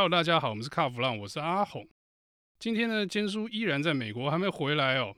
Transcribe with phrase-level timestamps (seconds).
[0.00, 1.86] Hello，大家好，我们是卡弗浪，我是阿红。
[2.58, 5.14] 今天呢，坚叔依然在美国，还没回来哦。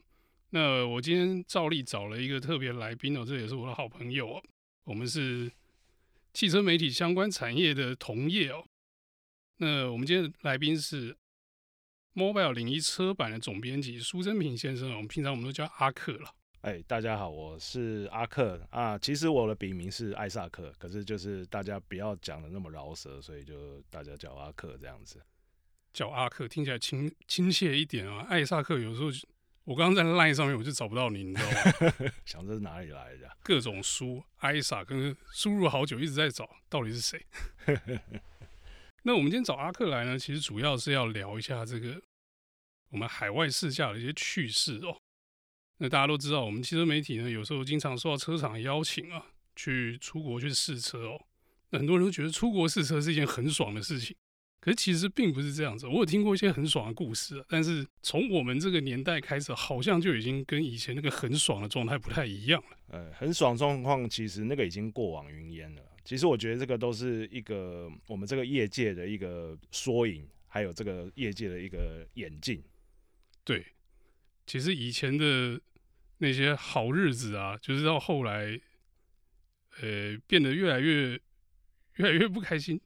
[0.49, 4.43] 那我今天照例找了一个特别来宾哦，这也是我的好朋友哦。
[4.83, 5.49] 我们是
[6.33, 8.65] 汽车媒体相关产业的同业哦。
[9.55, 11.15] 那我们今天的来宾是
[12.13, 16.35] Mobile 01车版的总编辑苏祯平先生，我们平常我们都叫阿克了。
[16.63, 18.97] 哎，大家好，我是阿克啊。
[18.97, 25.21] 其实我的笔名是艾萨克，可是就是大家不要讲的那么饶舌，所以就大家叫阿克这样子。
[25.91, 28.25] 叫阿克听起来亲亲切一点啊。
[28.29, 29.09] 艾萨克有时候
[29.65, 31.93] 我刚刚在 LINE 上面我就找不到你，你知道吗？
[32.23, 33.29] 想这是哪里来的？
[33.43, 37.25] 各种输艾萨克输入好久，一直在找到底是谁。
[39.03, 42.01] 那我们今天找阿克来呢，其实主要是要聊一下这个
[42.91, 44.97] 我们海外试驾的一些趣事哦。
[45.79, 51.21] 那大家都知道，我们汽车媒体呢，有时候经常受到车厂邀请啊，去出国去试车哦。
[51.71, 54.15] 那很多人都觉得出国试车是一件很爽的事情，
[54.59, 55.87] 可是其实并不是这样子。
[55.87, 62.77] 我有听过一些很爽的故事，但是从我们这个年代开始，好像就已经跟以前那个很爽的状态不太一样了。
[62.89, 65.81] 呃，很爽状况其实那个已经过往云烟了。
[66.05, 72.63] 其实我觉得这个都是一个我们这个业界的一个缩影，还有这个业界的一个演进。
[73.43, 73.65] 对。
[74.45, 75.59] 其实以前的
[76.17, 78.59] 那些好日子啊，就是到后来，
[79.81, 81.19] 呃，变得越来越、
[81.95, 82.79] 越来越不开心。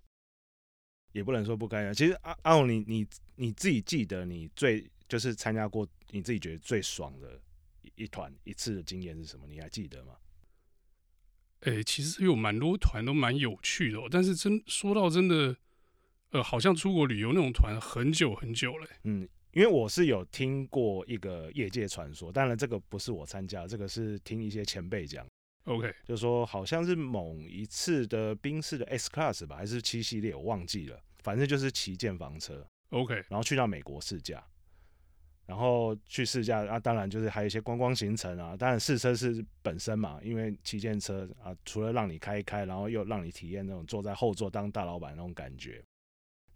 [1.13, 1.93] 也不能说不开心。
[1.93, 7.41] 其实阿阿勇，你你你自己记得你最就是参加过你自己觉得最爽的
[7.81, 9.47] 一一团一次的经验是什么？
[9.47, 10.15] 你还记得吗？
[11.61, 15.57] 哎，其实有蛮多团都蛮有趣的哦，但是真说到真的，
[16.29, 18.87] 呃，好像出国旅游那种团很久很久了。
[19.03, 19.27] 嗯。
[19.57, 25.25] 因为我是有听过一个业界传说，当然这个不是我参加，这个是听一些前辈讲。
[25.63, 32.63] OK，就是说好像是某一次的宾士的 S Class 吧，还是七系列，我忘记了，反正就是旗舰房车。
[32.91, 34.45] OK，然后去到美国试驾，
[35.47, 45.83] 然后去试驾啊，当然就是还有一些观光行程啊，当然试车是本身嘛，因为旗舰车啊，除了让你开一开，然后又让你体验那种坐在后座当大老板那种感觉。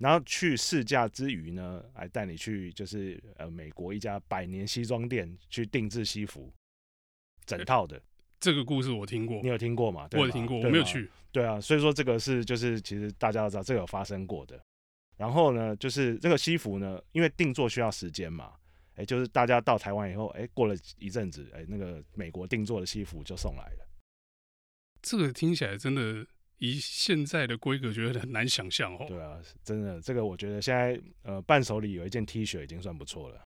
[0.02, 6.52] 然后去试驾之余呢，还带你去就是呃美国一家百年西装店去定制西服，
[7.46, 8.02] 整套的。
[8.40, 10.08] 这个故事我听过，你有听过吗？
[10.14, 11.08] 我有听过，我没有去。
[11.32, 14.60] 对啊，所以说这个是就是其实大家都知道这个有发生过的。
[15.18, 18.54] 然后呢，就是这个西服呢，因为定做需要时间嘛，
[18.96, 23.88] 哎，就是大家到台湾以后，哎，过了一阵子，哎，那个美国定做的西服就送来了。
[25.04, 26.26] 这个听起来真的。
[26.62, 29.04] 以现在的规格，觉得很难想象哦。
[29.08, 33.42] 对啊，真的，这个我觉得现在呃，伴手礼有一件 T 恤已经算不错了。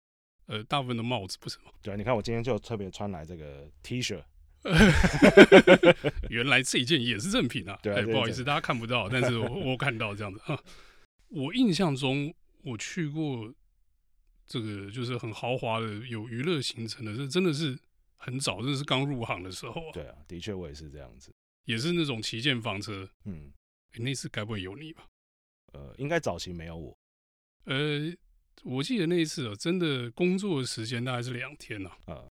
[0.47, 1.66] 呃，大部分的帽子不是吗？
[1.84, 4.19] 对啊，你看我今天就特别穿来这个 T 恤。
[6.31, 7.78] 原来这一件也是正品啊。
[7.84, 10.59] 对啊，不好意思，大家看不到，但是我我看到这样子啊。
[11.30, 13.53] 我印象中我去过
[14.47, 17.78] 这个就是很豪华的有娱乐行程的，这真的是
[18.18, 19.94] 很早，这是刚入行的时候啊。
[19.94, 21.31] 对啊，的确我也是这样子。
[21.66, 23.51] 也是那种旗舰房车，嗯，
[23.94, 25.07] 欸、那次该不会有你吧？
[25.74, 26.97] 呃，应该早期没有我。
[27.66, 28.13] 呃，
[28.63, 32.31] 我记得那一次哦，真的工作的时间大概是两天呐，啊，呃，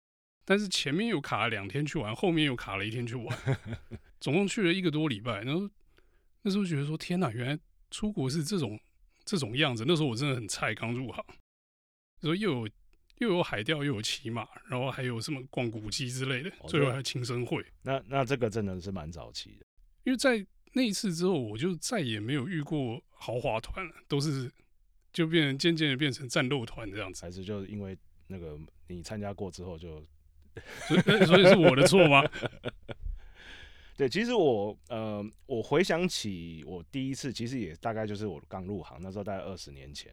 [0.45, 3.39] 但是前面又卡了两天去玩，后面又卡了一天去玩，
[4.21, 5.43] 总共去了一个多礼拜。
[5.43, 5.69] 然后
[6.43, 7.59] 那时候觉得说，天哪，原来
[7.91, 8.79] 出国是这种
[9.25, 9.85] 这种样子。
[9.87, 11.25] 那时候我真的很菜，刚入行，
[12.21, 12.69] 所以又有。
[13.25, 17.65] 又有海钓，又有骑马，然后还有什么逛古迹之类的，哦、最后还有庆生会。
[17.83, 19.67] 那那这个真的是蛮早期的，
[20.05, 24.53] 因为在那一次之后，我就再也没有遇过豪华团了，都是
[25.13, 27.23] 就变成渐渐的变成战斗团这样子。
[27.23, 27.97] 还是就是因为
[28.27, 28.59] 那个
[28.89, 30.05] 你参加过之后就，
[30.87, 32.23] 所以所以是我的错吗？
[33.97, 40.13] 对，其实我呃，我回想起我第一次，其实也大概就是我刚入行那时候，大概二十年前。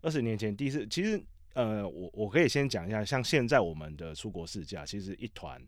[0.00, 1.22] 二十年前第一次，其实。
[1.54, 5.60] 呃，我我可以先讲一下，像现在我们的出国试驾，其实一团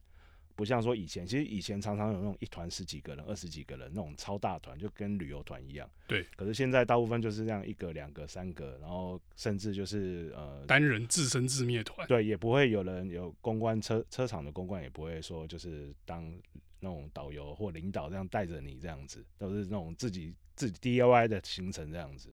[0.54, 5.88] 不像说以前，其实以前常常有那种一团十几个人、二十几个人那种超大团，就跟旅游团一样。
[6.06, 6.24] 对。
[6.36, 12.06] 可是现在大部分就是这样一个、两个、三个，然后甚至就是呃单人自生自灭团。
[12.06, 16.30] 对，也不会有人有公关车车厂的公关，也不会说就是当
[16.78, 22.30] 那种导游或领导这样带着你这样子，都是那种自己自己 DIY 的行程这样子。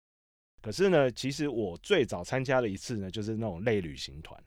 [0.66, 4.44] 可是呢，其实我最早参加的一次呢，就是那种类旅行团。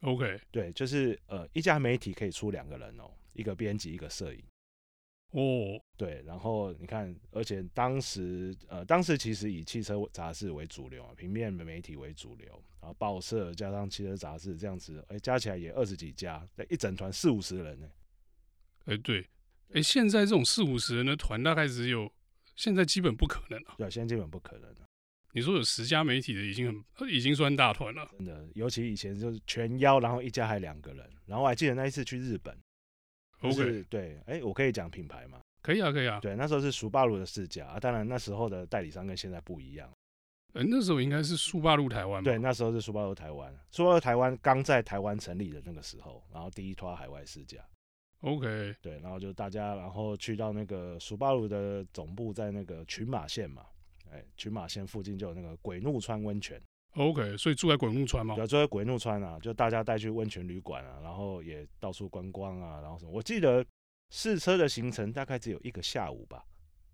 [0.00, 4.42] OK，对，就是呃，一家媒体可以出两个人哦，一个编辑，一个摄影。
[5.32, 12.48] 哦，对，然后你看，而且当时呃，当时其实以汽车杂志为主流啊，平面媒体为主流，
[12.80, 17.86] 然后报社加上汽车杂志这样子，哎，加起来也二十几家，一整团四五十人呢。
[18.86, 19.28] 哎，对，
[19.74, 22.10] 哎，现在这种四五十人的团大概只有，
[22.56, 23.74] 现在基本不可能了。
[23.76, 24.87] 对，现在基本不可能了。
[25.32, 28.48] 你说有十家媒体的已经很已经算大团了，真的。
[28.54, 31.08] 尤其以前就是全邀，然后一家还两个人。
[31.26, 32.56] 然后我还记得那一次去日本
[33.42, 35.40] ，OK，对，哎、欸，我可以讲品牌吗？
[35.60, 36.18] 可以啊，可以啊。
[36.20, 39.90] 对，那时候是苏巴鲁的试驾啊，当然那时候的代理商跟现在不一样。
[40.54, 42.24] 呃，那时候应该是苏巴鲁台湾。
[42.24, 47.58] 对，那时候是苏巴鲁台湾，苏巴鲁台湾刚在台湾成立的那个时候，然后第一拖海外试驾。
[48.20, 53.66] OK，对，然后就大家然后去到那个苏巴鲁的总部在那个群马县嘛，
[54.12, 56.60] 哎，群马县附近就有那个鬼怒川温泉。
[56.94, 58.34] OK，所以住在鬼怒川吗？
[58.34, 63.64] 对，住在鬼怒川啊，就大家带去温泉旅馆啊，然后也到处观光啊，然后什么，我记得。
[64.10, 66.42] 试车的行程大概只有一个下午吧，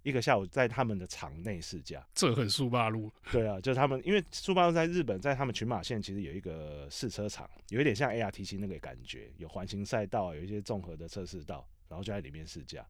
[0.02, 3.08] 一个下午在他们的场内试驾，这很速霸路。
[3.30, 12.84] 对啊，就是他们，因为速霸路在日本，在他们群马县其实有一个试车场，有一点像 ARTC 那个感觉，有环形赛道，有一些综合的测试道，然后就在里面试驾。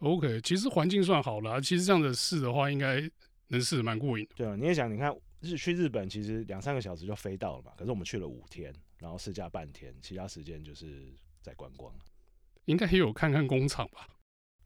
[0.00, 3.08] OK，其实环境算好了，其实这样的试的话，应该
[3.48, 4.26] 能试得蛮过瘾。
[4.34, 11.12] 对啊，你也想，你看日去日本其实两三个小时就飞到了嘛，可是我们去了五天，然后试驾半天，其他时间就是
[11.42, 11.94] 在观光。
[12.66, 14.08] 应该也有看看工厂吧？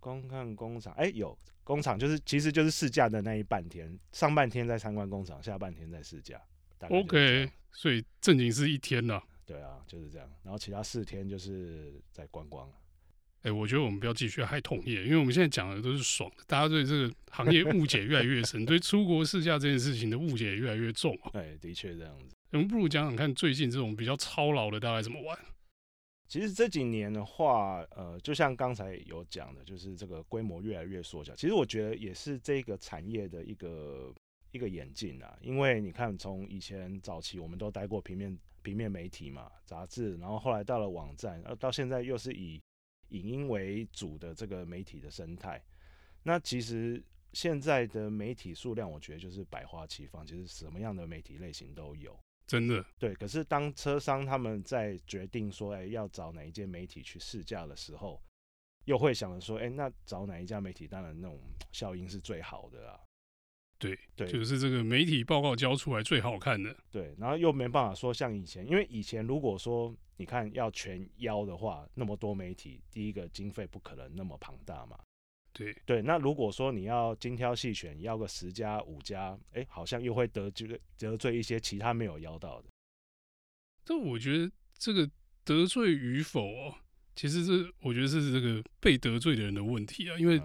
[0.00, 6.40] 光看工厂，哎、欸，有工厂，就是其实就是试驾的那一半天，上半天在参观工厂，下半天在试驾。
[6.90, 9.22] OK，所以正经是一天呢。
[9.46, 10.28] 对啊，就是这样。
[10.42, 12.68] 然后其他四天就是在观光。
[13.42, 21.18] 哎、欸，我觉得我们不要继续害同业，因为我们现在讲的都是爽的，大家对这个行业误解越来越深， 对出国试驾这件事情的误解也越来越重。
[21.32, 22.36] 哎，的确这样子。
[22.52, 25.38] 我们不如讲讲看，最近这种比较操劳的大概怎么玩？
[26.28, 31.34] 其实这几年的话，呃，就像刚才有讲的，就是这个规模越来越缩小。
[31.34, 34.14] 其实我觉得也是这个产业的一个
[34.52, 35.36] 一个演进啊。
[35.40, 42.58] 因为你看，从以前早期我们都待过平面平面媒体嘛，杂志，然后后来到了网站，呃到现在又是以
[43.12, 45.62] 影音为主的这个媒体的生态。
[46.22, 52.18] 那其实现在的媒体数量，我觉得就是百花齐放，其实什么样的媒体类型都有。
[52.46, 58.20] 真的对，可是当车商他们在决定说，哎、欸，要找哪一间媒体去试驾的时候，
[58.84, 63.00] 又会想着说，哎、欸，那找哪一家媒体，当然那种效应是最好的啊。
[63.82, 66.76] 对对，就是这个媒体报告交出来最好看的。
[66.88, 74.96] 对，然后又没办法说像以前，因为以前如果说你看要全邀的话，那么多媒体，第一个经费不可能那么庞大嘛。
[75.52, 82.68] 对对，那如果说你要精挑细选，邀个十家五家，哎，好像又会得罪得罪一些其他没有邀到的。
[83.84, 85.10] 但我觉得这个
[85.44, 86.74] 得罪与否哦，
[87.16, 90.40] 其实是我觉得是这个被得罪的人的问题啊，因为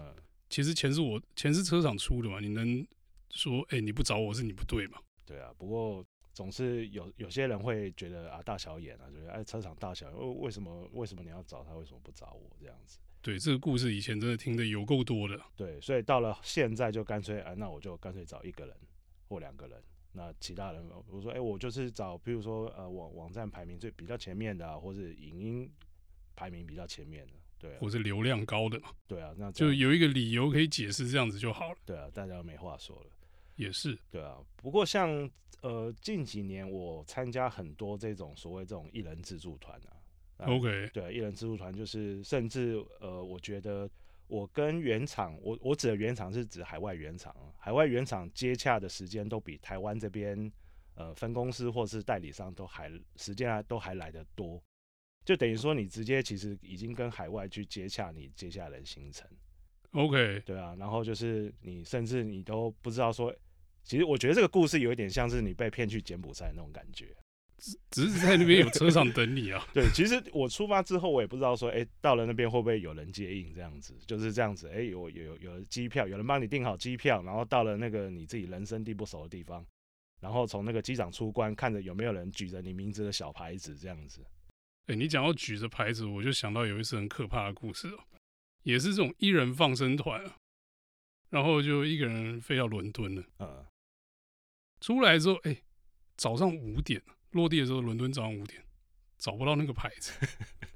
[0.50, 2.84] 其实钱是我钱是车厂出的嘛，你能
[3.30, 4.98] 说哎你不找我是你不对嘛？
[5.26, 12.98] 对啊，不过总是有有些人会觉得啊大小眼啊，觉得哎车厂大小眼，为为什么为什么你要找他，为什么不找我这样子？
[13.20, 15.38] 对，这个故事以前真的听的有够多的。
[15.56, 18.74] 对，所以到了现在就干脆，啊，那我就干脆找一个人
[19.28, 19.82] 或两个人。
[20.12, 25.70] 那其他人，我说，哎，我就是找，比如说，呃，网网站排名最比较前面的，啊，或是影音
[26.34, 28.88] 排名比较前面的，对，啊，或是流量高的嘛。
[29.06, 31.78] 对啊，那就有一个理由可以解释这样子就好了。
[31.84, 33.10] 对啊，大家没话说了。
[33.58, 33.98] 也是。
[34.10, 40.46] 对啊，不过像呃近几年我参加很多这种所谓这种一人自助团啊。
[40.46, 43.90] OK，对，一人自助团就是，甚至呃，我觉得
[44.28, 50.50] 我跟原厂，我我指的原厂是指海外原厂，海外原厂接洽的时间都比台湾这边
[50.94, 54.62] 呃分公司或是代理商都还时间都还来得多，
[55.24, 59.28] 就等于说你直接其实已经跟海外去接洽你接下来的行程。
[59.90, 63.34] OK，对啊，然后就是你甚至你都不知道说，
[63.88, 67.06] 其实我觉得这个故事有一点像是你被骗去柬埔寨那种感觉。
[67.56, 69.66] 只只是在那边有车上等你啊。
[69.72, 74.68] 对，其实我出发之后，我也不知道说，哎、欸，到了那边会不会有人接应这样子，就是这样子。
[74.68, 79.66] 哎、欸，有有有机票，有人帮你订好机票，然后到了那个你自己人生地不熟的地方，
[80.20, 84.20] 然后从那个机场出关，看着有没有人举着你名字的小牌子这样子。
[84.82, 87.98] 哎、欸，你讲到举着牌子，我就想到有一次很可怕的故事哦，
[88.64, 90.22] 也是这种一人放生团，
[91.30, 93.24] 然后就一个人飞到伦敦了。
[93.40, 93.66] 嗯，
[94.80, 95.62] 出来之后，哎、欸，
[96.16, 97.02] 早上五点。
[97.32, 98.64] 落地的时候，伦敦早上五点，
[99.18, 100.12] 找不到那个牌子，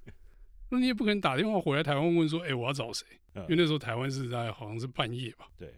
[0.68, 5.48] 那你也不可能打电话回来台湾问说：“哎、欸，我要找谁？”因为那时候台湾是在好像是半夜吧。
[5.56, 5.74] 对。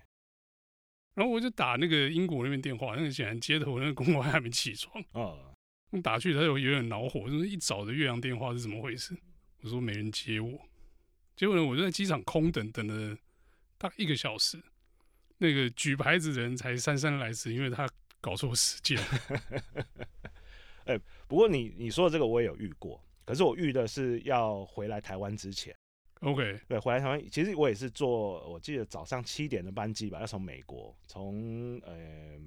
[1.14, 5.00] 然后我就打那个英国那边电话，那个显然接头那个公关还没起床。
[5.12, 5.54] 啊。
[5.90, 9.16] 我打去，他就有点恼火，就是一早的越洋电话是怎么回事？
[9.61, 10.61] 我说没人接我，
[11.37, 13.16] 结果呢，我就在机场空等等了
[13.78, 14.61] 大概一个小时，
[15.38, 17.88] 那个举牌子的人才姗姗来迟，因为他
[18.25, 18.99] 搞错时间。
[20.88, 25.76] 哎、欸，不过你你说的这个我也有遇过，可是我遇的是要回来台湾之前。
[26.21, 32.40] OK，对，回来台湾，其实我也是坐，我记得早上七点的班机吧，要从美国，从呃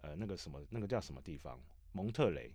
[0.00, 1.60] 呃那个什么那个叫什么地方？
[1.92, 2.54] 蒙特雷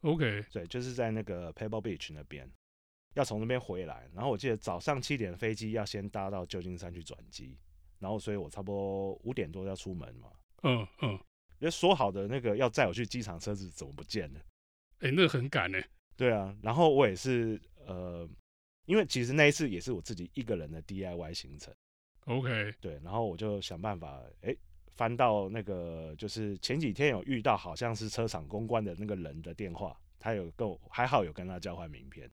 [0.00, 2.50] ，OK，对，就是在那个 Pebble Beach 那边，
[3.14, 7.58] 要从那边回来，然后我记得早上七点的飞机要先搭到旧金山去转机，
[7.98, 10.30] 然后所以我差不多五点多要出门嘛，
[10.62, 11.18] 嗯嗯，
[11.58, 14.40] 因为说好的那个要载我去机场车子怎么不见了？
[15.00, 18.28] 哎、欸，那很赶哎，对啊，然后我也是呃。
[18.86, 21.70] 因为其实那一次也是我自己一个人的 DIY 行程
[22.24, 24.56] ，OK，对，然后我就想办法，哎，
[24.96, 32.30] 翻到那个就是前几天有遇到好像是车厂公关的那个人的电话，他有跟我还好有跟他交换名片，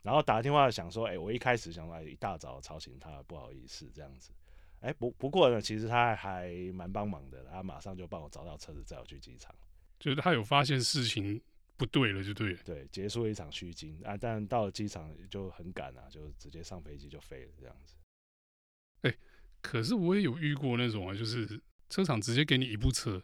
[0.00, 4.30] 然后打电话想说，哎，我一开始想来一大早吵醒他，不好意思这样子，
[4.80, 9.54] 哎，不不过呢，其实他还蛮帮忙的，他马上就帮我找到车子载我去机场，
[9.98, 11.40] 就是他有发现事情。
[11.76, 12.58] 不对了，就对了。
[12.62, 14.14] 对，结束了一场虚惊啊！
[14.14, 17.96] 但到了机场就很赶啊，就直接上飞机就飞了这样子。
[19.00, 19.18] 哎、欸，
[19.62, 21.58] 可是我也有遇过那种啊，就是
[21.88, 23.22] 车厂直接给你一部车，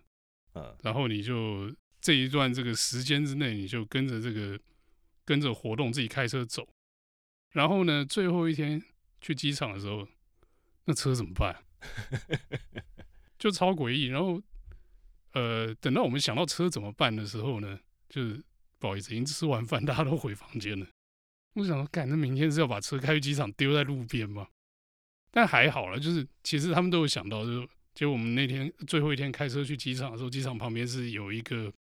[0.54, 1.70] 嗯，然后你就
[2.00, 4.58] 这一段这个时间之内，你就跟着这个
[5.26, 6.66] 跟着活动自己开车走，
[7.52, 8.82] 然后呢，最后一天
[9.20, 10.08] 去机场的时候，
[10.86, 11.54] 那车怎么办？
[13.38, 14.06] 就超诡异。
[14.06, 14.42] 然后
[15.32, 17.78] 呃，等到我们想到车怎么办的时候呢？
[18.08, 18.42] 就是
[18.78, 20.86] 不好意思，已经吃完饭，大家都回房间了。
[21.54, 24.48] 我想说，干，那明天是要把车开去机场丢在路边吗？
[25.30, 31.72] 但还好了，就是其实他们都有想到，就是结果我们那天最后一天开车去机场的时候，机场旁边是有一个，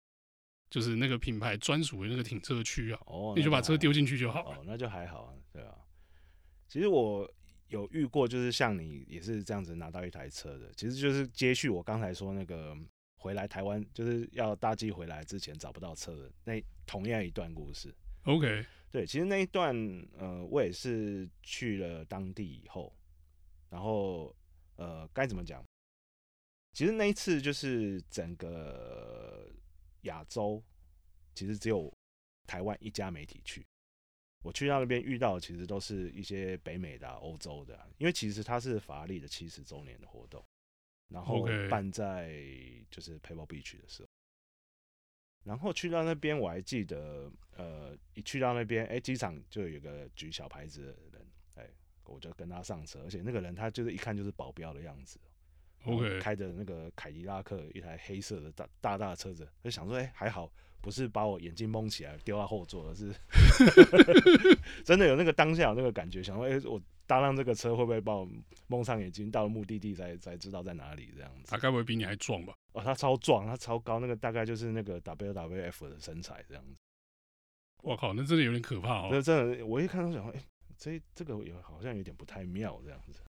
[0.71, 3.01] 就是那个品牌专属的那个停车区啊。
[3.07, 4.59] 哦，你就把车丢进去就好了。
[4.59, 5.75] 哦，那就还好啊，对啊。
[6.67, 7.31] 其实我
[7.75, 12.75] 有遇过，就是像你也是这样子拿到一台车的，其实就是接续我刚才说那个。
[13.17, 17.91] 回来台湾就是要搭机回来之前找不到车的那同样一段故事。
[18.25, 19.75] OK，对，其实那一段
[20.19, 22.95] 呃，我也是去了当地以后，
[23.71, 24.37] 然后
[24.77, 25.65] 呃，该怎么讲？
[26.75, 29.51] 其实那一次就是整个
[30.03, 30.63] 亚洲，
[31.35, 31.91] 其实只有
[32.47, 33.65] 台湾一家媒体去。
[34.45, 40.45] 我去到那边遇到的其实都是一些北美的、欧洲的，因为其实它是法拉利的七十周年的活动。
[41.09, 42.43] 然后办在
[42.91, 44.09] 就是 Pebble Beach 的时候，
[45.45, 51.71] 然后去到那边，我还记得，呃，一去到那边，哎，机场就有个举小牌子的人，哎，
[52.05, 55.21] 我就跟他上车，而且那个人他就是一看就是保镖的样子
[55.85, 60.51] ，OK，开着那个凯迪拉克一台黑色的大大大的车子，就想说，哎，还好
[60.85, 63.11] 不是把我眼睛蒙起来丢到后座，而是
[64.85, 66.81] 真的有那个当下有那个感觉，想说，哎，我。
[67.07, 68.27] 搭上这个车会不会把我
[68.67, 69.31] 蒙上眼睛？
[69.31, 71.51] 到了目的地才才知道在哪里这样子。
[71.51, 72.55] 他该不会比你还壮吧？
[72.73, 76.75] 哦，他超壮，他超高，那个大概就是那个 WWF 的身材这样子。
[77.83, 79.11] 我靠，那真的有点可怕哦。
[79.13, 80.45] 那真的，我一看到想说，哎、欸，
[80.79, 83.21] 这这个有好像有点不太妙这样子。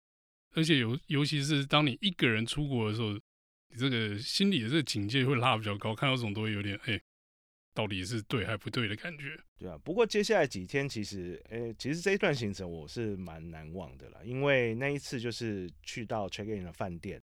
[0.56, 6.94] 而且尤尤其是当你一个人出国的时候，你这个心里的这个警戒会拉比较高，看到这种都会有点哎。
[6.94, 7.02] 欸
[7.76, 9.38] 到底是对还不对的感觉？
[9.60, 17.22] 对啊，不过接下来几天其实，诶、欸，其实这一段行程我是蛮难忘的啦，因为那一次就是去到 check in 的饭店，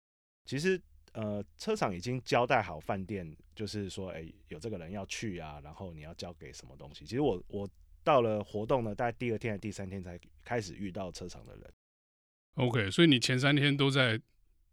[0.46, 0.80] 其实
[1.12, 7.04] 呃，车厂已经交代好饭店，就是说，诶、欸，有这个人要去啊，然后你要交给什么东西。
[7.04, 7.68] 其实我我
[8.02, 11.70] 到了活动呢，大概第二天还是第三天才开始遇到车厂的人。
[12.54, 14.18] OK，所以你前三天都在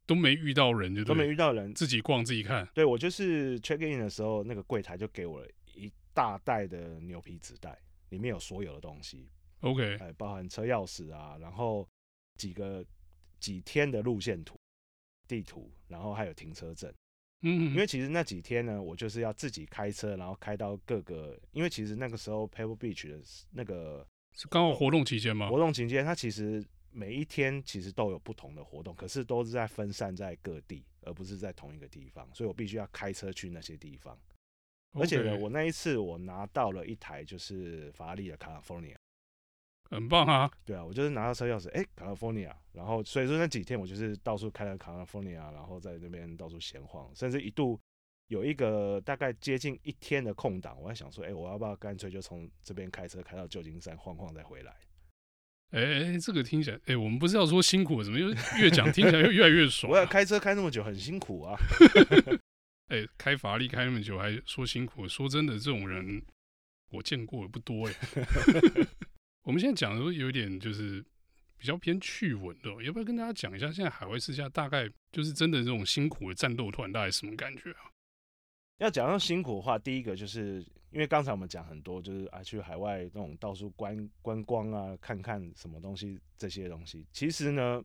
[0.05, 2.65] 都没遇到人就，就都没遇到人，自己逛自己看。
[2.74, 5.48] 对，我就是 check in 的时候，那个柜台就给我了。
[6.15, 7.77] 一大袋的牛皮纸袋，
[8.10, 9.29] 里面有所有的东西
[9.60, 11.86] ，OK，哎，包含车钥匙啊，然后
[12.38, 12.86] 几个
[13.39, 14.57] 几天的路线图、
[15.27, 16.89] 地图，然后还有停车证。
[17.41, 23.19] 嗯，因为其实那几天呢，我就是要自己开车，然后开到各个，因为其实那个时候 Pebble Beach 的
[23.51, 25.50] 那个是刚好活动期间吗？
[25.50, 34.17] 活动期间，它其实每一天其实都有不同的活动，可是都是在分散在各地，而不是在同一个地方，所以我必须要开车去那些地方。
[34.96, 38.96] 而且呢.我那一次我拿到了一台就是法拉利的 California，
[39.90, 40.50] 很棒啊！
[40.66, 47.80] 对啊，我就是拿到车钥匙，哎、欸，California，然后所以说那几天我就是到处开了 California，然后在那边到处闲晃，甚至一度
[48.28, 54.75] 有一个大概接近一天的空档，我在想说，哎、欸，我要不要干脆就从这边开车开到旧金山晃晃再回来？
[55.72, 59.94] 哎、欸，这个听起来，哎、欸，我们不是要说辛苦，怎么又越讲听起来又越来越爽、啊？
[59.94, 61.58] 我要开车开那么久，很辛苦啊。
[62.88, 66.24] 哎、欸，开法拉利开那么久还说辛苦，说真的，这种人
[66.92, 67.94] 我见过的不多哎。
[69.44, 71.04] 我们现在讲的都有点就是
[71.58, 77.92] 比较偏趣闻的，要不要跟大家讲一下，现在海外试驾大概就是真的这种辛苦的战斗团大概什么感觉啊？
[78.77, 87.08] 要讲到辛苦的话，第一个就是因为刚才我们讲很多，就是啊去海外那种到处观观光啊，看看什么东西这些东西。
[87.12, 87.84] 其实呢，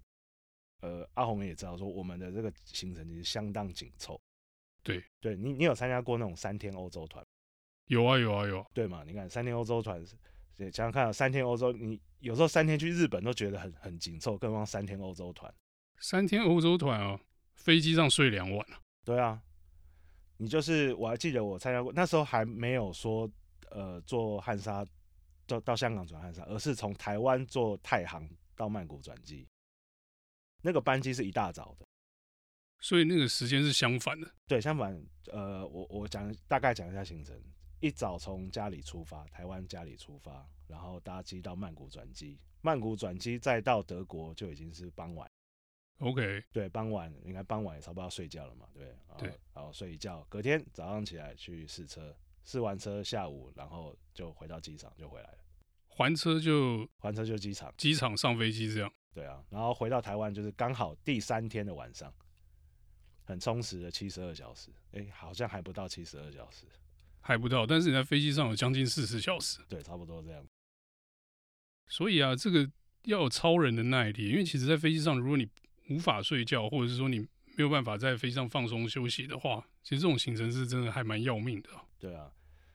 [0.80, 4.20] 呃，阿红也知道说我们的这个行程其实相当紧凑。
[4.82, 7.24] 对，对你你有参加过那种三天欧洲团？
[7.86, 8.64] 有啊有啊有。
[8.72, 9.02] 对嘛？
[9.04, 10.04] 你看三天欧洲团，
[10.58, 15.52] 想想看，三天欧洲，你有时候三天去日本都觉得很很紧凑，更何况三天欧洲团。
[15.98, 17.20] 三天欧洲团啊，
[17.56, 18.80] 飞机上睡两晚啊。
[19.04, 19.42] 对啊，
[20.36, 23.30] 你就是我还记得我参加过，那时候还没有说
[23.70, 24.86] 呃坐汉莎
[25.46, 29.46] 到到香港转汉莎，而是从台湾坐太行到曼谷转机。
[30.62, 31.86] 那个班机是一大早的，
[32.80, 34.28] 所以那个时间是相反的。
[34.46, 35.00] 对，相反，
[35.32, 37.40] 呃，我我讲大概讲一下行程。
[37.80, 45.26] 一早从家里出发，台湾家里出发，然后搭机到曼谷转机，曼谷转机再到德国就已经是傍晚。
[46.00, 55.38] OK，对，傍晚应该傍晚也差不多要睡觉了嘛，对，然后对，然后睡一觉，隔天早上起来去试车，试完车下午，然后就回到机场就回来了。
[55.88, 58.92] 还车就还车就机场，机场上飞机这样。
[59.14, 62.12] 对啊，然后回到台湾就是刚好第三天的晚上，
[63.30, 66.66] 很充实的七十二小时，哎，好像还不到七十二小时。
[67.20, 70.44] 还不到，但是你在飞机上有将近四十小时，对，差不多这样。
[71.86, 72.68] 所以啊，这个
[73.04, 75.48] 要有超人的耐力，因为其实，在飞机上，如果你
[75.90, 77.20] 无法睡觉，或者是说你
[77.56, 81.68] 没有办法在飞机上放松休息的话，其实这种行程是真的还蛮要命的。
[81.98, 82.32] 对啊，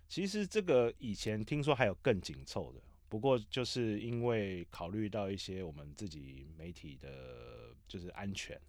[0.08, 8.62] 其实这个以前听说还有更紧凑的，不过就是因为考虑到一些我们自己媒体的，就是安全，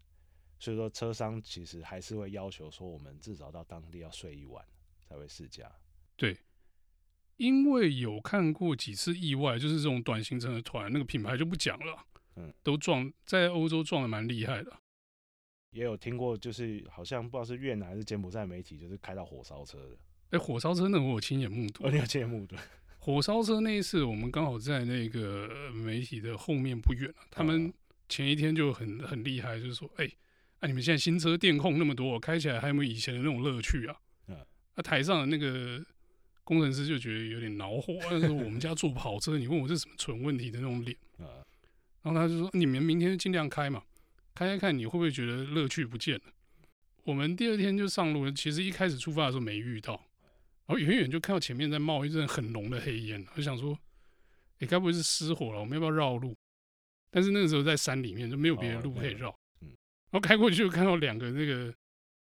[0.59, 4.65] 所以说车商其实还是会要求说，我们至少到当地要睡一晚。
[5.09, 5.71] 才会试驾，
[6.17, 6.37] 对，
[7.37, 14.81] 因为有看过几次意外，就是这种短行程的团，那个品牌就不讲了，嗯，都撞在欧洲撞的蛮厉害的，
[15.71, 19.95] 也有听过，就是好像不知道是越南还是柬埔寨媒体，就是开到火烧车的，
[20.31, 22.57] 哎、欸，火烧车那我有亲眼目睹，哦，你有亲眼目睹，
[22.99, 27.73] 火烧车那一次，我们刚好在那个媒体的后面不远，他们
[28.09, 30.17] 前一天就很很厉害，就是说，哎、欸，
[30.61, 33.97] 啊，你们现在新车电控那么多，开起来还有没有以前的那种乐趣啊？
[34.27, 35.85] 那、啊、台上的那个
[36.45, 41.45] 工程师就觉得有点恼火，他说：“我们家做跑车，你问我是什么蠢问题的那种脸啊。”
[42.02, 43.83] 然后他就说：“你们明天尽量开嘛，
[44.35, 46.23] 开开看你会不会觉得乐趣不见了。”
[47.04, 49.93] 我们第二天就上路，其实一开始出发的时候没遇到，
[50.67, 53.78] 然后远远就看到前面在冒一阵很浓的黑烟，我想说
[54.59, 55.61] ：“你、欸、该不会是失火了？
[55.61, 56.37] 我们要不要绕路？”
[57.11, 59.35] 但是那个时候在山里面就没有别的路可以绕，
[60.10, 61.75] 然后开过去就看到两个那个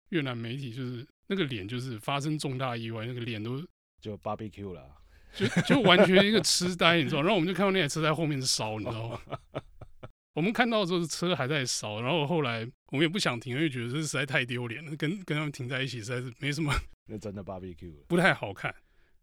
[0.10, 1.06] 越南媒体，就是。
[1.30, 3.62] 那个脸就是发生重大意外，那个脸都
[4.00, 4.96] 就 barbecue 了，
[5.36, 7.22] 就就完全一个痴呆，你知道？
[7.22, 9.22] 然后我们就看到那台车在后面烧，你知道吗？
[10.36, 16.74] 我们看到的时候是车还在烧，然后后来我们也不想停，因为觉得这实在太丢脸了，跟跟他们停在一起实在是没什么。
[17.12, 18.74] 那真的 barbecue 不太好看，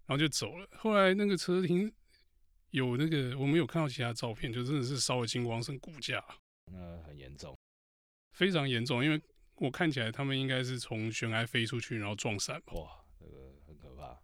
[0.05, 0.69] 然后就走了。
[0.77, 1.91] 后来那个车停
[2.69, 6.23] 有那个我们有看到其他照片，就真的是烧的金光剩骨架，
[6.71, 7.57] 那很严重，
[8.35, 9.19] 非常严重，因为。
[9.59, 12.61] 我看起来他们应该是从悬崖飞出去，然后撞伞。
[12.73, 14.21] 哇，这个很可怕。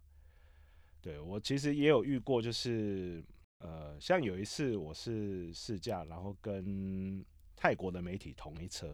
[0.99, 3.23] 对，我其实也有遇过，就是
[3.59, 8.93] 呃，像有一次我是试驾，然后跟泰国的媒体同一车。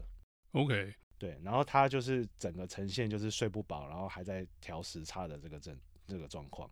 [0.52, 0.94] OK。
[1.18, 5.76] 对，然后他就是整个呈现就是睡不饱，然后还在调时差的这个症
[6.06, 6.70] 这个状况。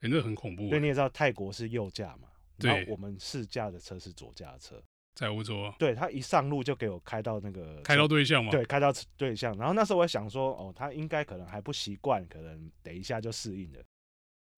[0.00, 0.70] 哎、欸，那很恐怖。
[0.70, 2.30] 对，你也知道泰国是右驾嘛？
[2.58, 2.70] 对。
[2.70, 4.82] 然后我们试驾的车是左驾的车。
[5.14, 9.56] 在欧洲啊，对，他一上路就给我开到那个开到对象嘛，对，开到对象。
[9.58, 13.80] 然后那时候我想说，哦，他应该可能还不习惯，可能等一下就适应了。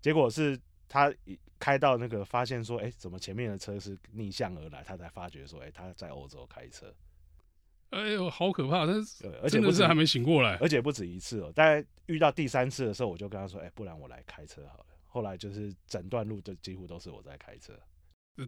[0.00, 4.82] 结果是他一开到那个，发现说，哎，怎么前面的车是逆向而来？
[4.84, 6.94] 他才发觉说，哎，他在欧洲开车。
[7.90, 8.86] 哎呦，好可怕！
[8.86, 11.52] 但是，而且不是还没醒过来，而且不止一次哦。
[11.52, 14.86] 大概遇到第三次的时候，我就跟他说，哎，不然我来开车好了。
[15.06, 17.72] 后来就是整段路就几乎都是我在开车。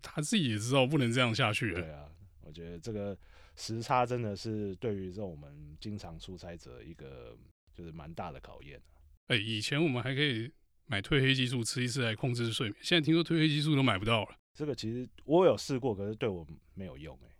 [0.02, 1.72] 他自己也知道不能这样下去。
[1.72, 2.08] 对啊，
[2.40, 3.16] 我觉得这个
[3.54, 7.36] 时差真的是对于这种我们经常出差者一个
[7.72, 8.80] 就是蛮大的考验。
[9.28, 10.52] 哎，以前我们还可以
[10.86, 14.36] 买褪黑激素吃一次来控制睡眠，现在听说褪黑激素都买不到了。
[14.54, 17.30] 这个其实我有试过，可是对我没有用哎。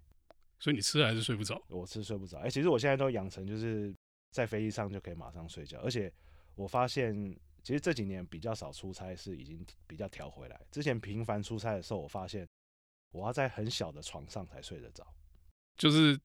[0.59, 1.61] 所以你吃还是睡不着？
[1.69, 2.39] 我吃睡不着。
[2.39, 3.95] 哎，其实我现在都养成就是
[4.31, 6.13] 在飞机上就可以马上睡觉，而且
[6.55, 7.37] 我发现。
[7.67, 10.57] 其实这几年比较少出差，是已经比较调回来。
[10.71, 12.47] 之前频繁出差的时候，我发现
[13.11, 15.05] 我要在很小的床上才睡得着，
[15.77, 16.17] 就是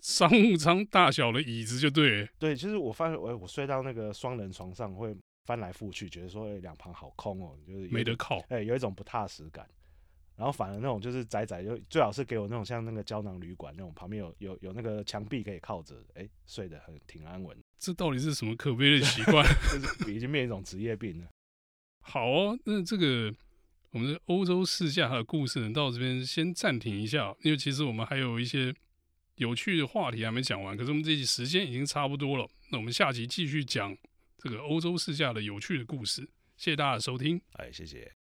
[0.00, 2.26] 商务舱大小的椅子就对。
[2.38, 9.68] 对，其实我发现我我睡到那个双人床上会翻来覆去，觉得说两旁好空哦，就是没得靠，哎，有一种不踏实感。
[10.36, 17.56] 然后反而那种就是窄窄，就最好是给我那种像那个胶囊旅馆那种旁边有有有那个墙壁可以靠着，哎，睡得很挺安稳。
[17.78, 19.46] 这到底是什么可悲的习惯？
[19.72, 21.28] 就是已经变一种职业病了。
[22.02, 23.34] 好哦，那这个
[23.90, 28.74] 我们的欧洲试驾的故事呢，到这边先暂停一下，因为其实我们还有一些
[29.36, 32.48] 有趣的话题还没讲完，可是我们这集时间已经差不多了。
[32.70, 33.96] 那我们下集继续讲
[34.38, 36.28] 这个欧洲试驾的有趣的故事。
[36.56, 38.23] 谢谢大家的收听，哎，谢谢。